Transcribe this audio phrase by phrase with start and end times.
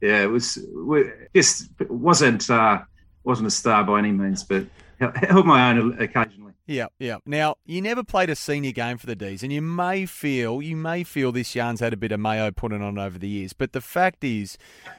[0.00, 0.58] yeah, it was
[1.34, 2.80] just wasn't uh,
[3.24, 4.64] wasn't a star by any means, but
[4.98, 6.47] held my own occasionally.
[6.68, 7.16] Yeah, yeah.
[7.24, 10.76] Now you never played a senior game for the D's, and you may feel you
[10.76, 13.54] may feel this yarn's had a bit of mayo put on over the years.
[13.54, 14.58] But the fact is,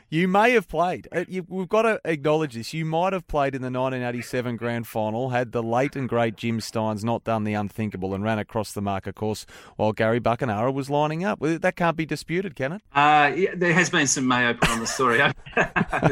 [0.10, 1.08] you may have played.
[1.12, 2.74] Uh, you, we've got to acknowledge this.
[2.74, 6.60] You might have played in the 1987 Grand Final had the late and great Jim
[6.60, 10.90] Stynes not done the unthinkable and ran across the marker course while Gary Buckenara was
[10.90, 11.38] lining up.
[11.40, 12.82] That can't be disputed, can it?
[12.96, 15.34] Uh, yeah, there has been some mayo put on the story over,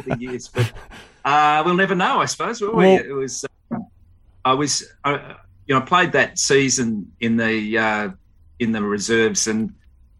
[0.06, 0.72] the years, but
[1.26, 2.62] uh, we'll never know, I suppose.
[2.62, 2.86] Will we?
[2.86, 3.44] Well- it was.
[3.72, 3.80] Uh,
[4.46, 4.88] I was.
[5.04, 5.34] Uh,
[5.68, 8.10] you know, I played that season in the uh,
[8.60, 9.74] in the reserves, and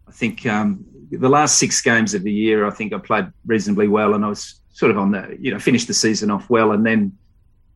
[0.06, 3.88] I think um, the last six games of the year, I think I played reasonably
[3.88, 6.72] well, and I was sort of on the you know finished the season off well,
[6.72, 7.16] and then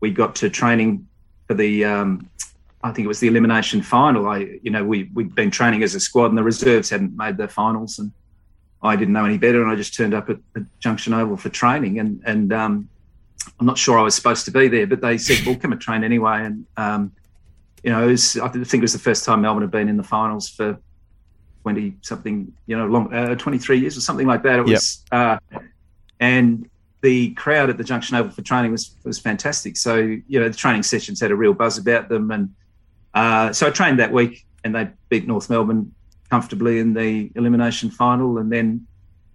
[0.01, 1.07] we got to training
[1.49, 1.85] for the.
[1.85, 2.29] Um,
[2.85, 4.29] I think it was the elimination final.
[4.29, 7.39] I, you know, we we'd been training as a squad, and the reserves hadn't made
[7.39, 8.13] the finals, and
[8.83, 11.49] I didn't know any better, and I just turned up at, at Junction Oval for
[11.49, 12.89] training, and and um,
[13.59, 15.81] I'm not sure I was supposed to be there, but they said, "Well, come and
[15.81, 17.13] train anyway." And um,
[17.83, 19.97] you know, it was, I think it was the first time Melbourne had been in
[19.97, 20.79] the finals for
[21.63, 24.59] twenty something, you know, long uh, twenty three years or something like that.
[24.61, 24.75] It Yep.
[24.75, 25.39] was, uh,
[26.21, 26.69] and
[27.01, 29.77] the crowd at the Junction Oval for training was was fantastic.
[29.77, 32.51] So you know, the training sessions had a real buzz about them, and
[33.15, 35.93] uh, so I trained that week, and they beat North Melbourne
[36.31, 38.87] comfortably in the elimination final, and then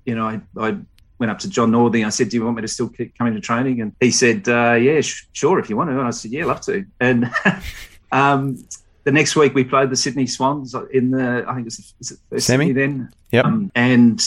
[0.06, 0.78] you know, I, I
[1.20, 2.06] went up to John Northey.
[2.06, 4.48] I said, "Do you want me to still keep coming to training?" And he said,
[4.48, 7.30] uh, "Yeah, sh- sure, if you want to." And I said, "Yeah, love to." And
[8.12, 8.58] um,
[9.04, 12.12] the next week we played the Sydney Swans in the, I think it was is
[12.12, 12.66] it first Semi?
[12.66, 13.10] semi then.
[13.32, 13.46] Yep.
[13.46, 14.22] Um, and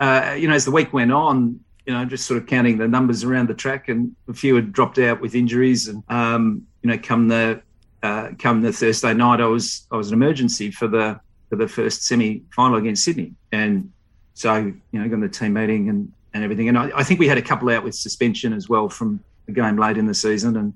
[0.00, 2.86] uh, you know, as the week went on, you know, just sort of counting the
[2.86, 6.90] numbers around the track, and a few had dropped out with injuries, and um, you
[6.90, 7.62] know, come the
[8.02, 11.18] uh, come the Thursday night, I was I was an emergency for the
[11.48, 13.90] for the first semi final against Sydney, and
[14.34, 17.26] so you know, got the team meeting and and everything, and I, I think we
[17.26, 20.56] had a couple out with suspension as well from the game late in the season,
[20.56, 20.74] and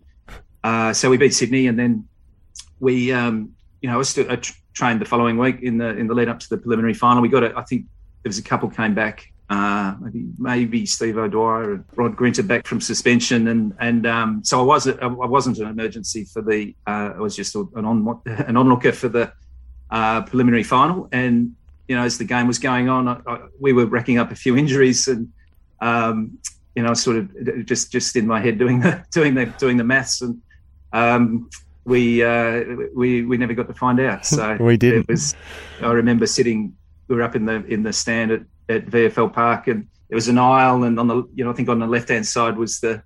[0.64, 2.08] uh, so we beat Sydney, and then
[2.82, 4.26] we um, you know I was still
[4.74, 7.22] trained the following week in the in the lead up to the preliminary final.
[7.22, 7.86] We got a, I think
[8.22, 9.28] there was a couple came back.
[9.48, 14.58] Uh, maybe maybe Steve O'Dwyer and Rod Grinter back from suspension, and and um, so
[14.58, 18.56] I wasn't I wasn't an emergency for the uh, I was just an on an
[18.56, 19.32] onlooker for the
[19.90, 21.54] uh, preliminary final, and
[21.86, 24.36] you know as the game was going on, I, I, we were racking up a
[24.36, 25.28] few injuries, and
[25.80, 26.38] um,
[26.74, 29.84] you know sort of just just in my head doing the doing the doing the
[29.84, 30.40] maths, and
[30.92, 31.48] um,
[31.84, 34.24] we uh, we we never got to find out.
[34.32, 35.00] So We didn't.
[35.02, 35.34] It was.
[35.80, 36.74] I remember sitting.
[37.08, 40.28] We were up in the in the stand at, at VFL Park, and there was
[40.28, 42.80] an aisle, and on the you know I think on the left hand side was
[42.80, 43.02] the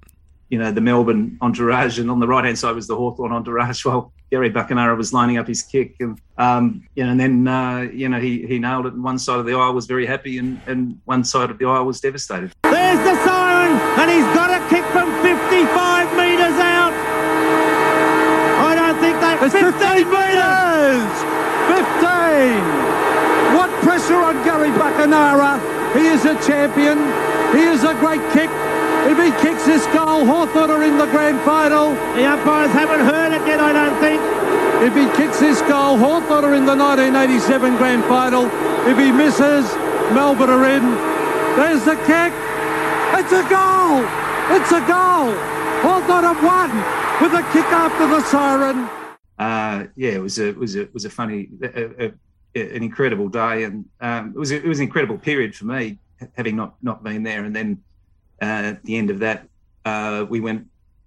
[0.49, 3.85] you know the Melbourne entourage, and on the right hand side was the Hawthorn entourage.
[3.85, 7.81] Well, Gary Buckenara was lining up his kick, and um, you know, and then uh,
[7.93, 8.95] you know he he nailed it.
[8.95, 11.67] And one side of the aisle was very happy, and and one side of the
[11.67, 12.53] aisle was devastated.
[12.65, 16.93] There's the siren, and he's got a kick from 55 metres out.
[18.67, 19.36] I don't think that.
[19.47, 21.15] It's 15 metres!
[21.71, 21.79] 15!
[23.55, 25.62] What pressure on Gary Buckenara?
[25.95, 26.99] He is a champion.
[27.55, 28.51] He is a great kick.
[29.07, 31.95] If he kicks this goal, Hawthorn are in the grand final.
[32.19, 34.21] The umpires haven't heard it yet, I don't think.
[34.83, 38.51] If he kicks this goal, Hawthorn are in the 1987 grand final.
[38.91, 39.71] If he misses,
[40.10, 40.83] Melbourne are in.
[41.54, 42.34] There's the kick.
[43.15, 44.03] It's a goal.
[44.59, 45.31] It's a goal.
[45.87, 46.75] Hawthorn have won
[47.22, 48.96] with a kick after the siren.
[49.38, 52.12] Uh, yeah, it was a it was a it was a funny, a, a,
[52.54, 55.98] an incredible day, and um, it was a, it was an incredible period for me,
[56.36, 57.44] having not not been there.
[57.44, 57.83] And then
[58.41, 59.48] uh, at the end of that,
[59.84, 60.66] uh, we went.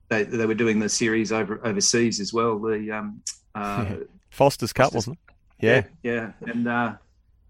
[0.10, 2.58] They, they were doing the series over overseas as well.
[2.58, 3.22] The um,
[3.54, 3.98] uh,
[4.32, 5.34] Foster's Cup, wasn't it?
[5.62, 5.84] Yeah.
[6.04, 6.94] yeah, and uh,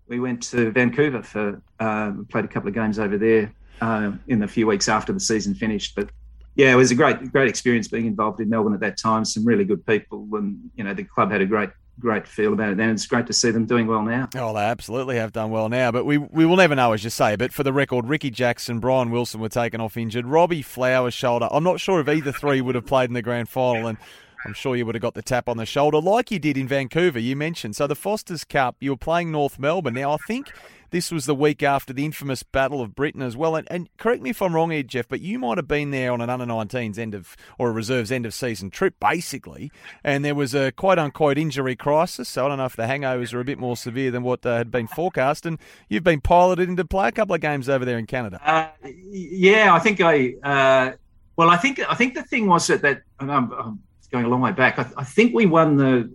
[0.07, 4.39] we went to Vancouver for uh, played a couple of games over there uh, in
[4.39, 5.95] the few weeks after the season finished.
[5.95, 6.09] But
[6.55, 9.23] yeah, it was a great great experience being involved in Melbourne at that time.
[9.23, 12.69] Some really good people, and you know the club had a great great feel about
[12.69, 12.79] it.
[12.79, 14.29] And it's great to see them doing well now.
[14.35, 17.09] Oh, they absolutely have done well now, but we we will never know, as you
[17.09, 17.35] say.
[17.35, 20.25] But for the record, Ricky Jackson, Brian Wilson were taken off injured.
[20.25, 21.47] Robbie Flowers shoulder.
[21.51, 23.97] I'm not sure if either three would have played in the grand final, and
[24.45, 26.67] I'm sure you would have got the tap on the shoulder like you did in
[26.67, 27.19] Vancouver.
[27.19, 28.77] You mentioned so the Foster's Cup.
[28.79, 29.95] You were playing North Melbourne.
[29.95, 30.51] Now I think
[30.91, 33.55] this was the week after the infamous Battle of Britain as well.
[33.55, 36.11] And, and correct me if I'm wrong here, Jeff, but you might have been there
[36.11, 39.71] on an under 19s end of or a reserves end of season trip, basically.
[40.03, 42.29] And there was a quote unquote injury crisis.
[42.29, 44.57] So I don't know if the hangovers are a bit more severe than what uh,
[44.57, 45.45] had been forecast.
[45.45, 48.39] And you've been piloted into play a couple of games over there in Canada.
[48.43, 48.67] Uh,
[49.11, 50.35] yeah, I think I.
[50.43, 50.93] Uh,
[51.35, 53.79] well, I think I think the thing was that that I'm, I'm
[54.11, 54.79] going a long way back.
[54.79, 56.11] I, I think we won the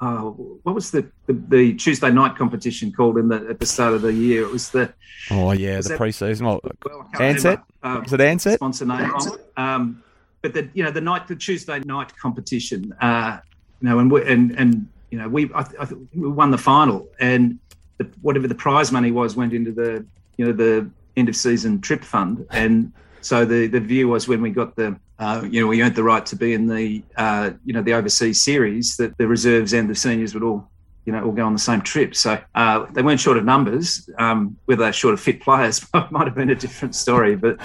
[0.00, 3.94] uh, what was the, the, the Tuesday night competition called in the at the start
[3.94, 4.42] of the year?
[4.42, 4.92] It was the
[5.30, 6.42] oh yeah the preseason.
[6.42, 9.12] Well, well Ansett um, was it Ansett sponsor name?
[9.56, 10.02] Um,
[10.42, 13.38] but the you know the night the Tuesday night competition, uh,
[13.80, 17.08] you know, and we, and and you know we I, I we won the final,
[17.18, 17.58] and
[17.96, 20.04] the, whatever the prize money was went into the
[20.36, 22.92] you know the end of season trip fund, and
[23.22, 26.02] so the the view was when we got the uh, you know, we earned the
[26.02, 29.88] right to be in the, uh, you know, the overseas series that the reserves and
[29.88, 30.68] the seniors would all,
[31.06, 32.14] you know, all go on the same trip.
[32.14, 34.10] So uh, they weren't short of numbers.
[34.18, 37.34] Um, whether they're short of fit players might have been a different story.
[37.34, 37.58] But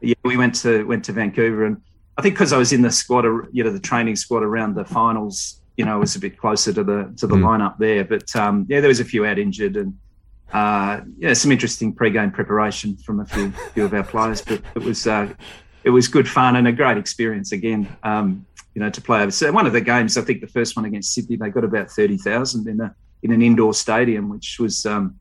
[0.00, 1.82] yeah, we went to went to Vancouver, and
[2.16, 4.84] I think because I was in the squad, you know, the training squad around the
[4.84, 7.42] finals, you know, I was a bit closer to the to the mm.
[7.42, 8.04] lineup there.
[8.04, 9.98] But um, yeah, there was a few out injured and.
[10.52, 14.82] Uh, yeah, some interesting pre-game preparation from a few few of our players, but it
[14.82, 15.28] was uh,
[15.86, 17.88] it was good fun and a great experience again.
[18.02, 18.44] Um,
[18.74, 19.30] you know, to play over.
[19.30, 21.90] So one of the games, I think the first one against Sydney, they got about
[21.90, 25.18] thirty thousand in a in an indoor stadium, which was um,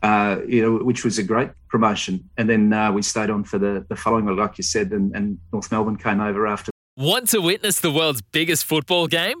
[0.00, 2.30] uh, you know, which was a great promotion.
[2.36, 5.38] And then uh, we stayed on for the the following, like you said, and, and
[5.52, 9.40] North Melbourne came over after Want to witness the world's biggest football game?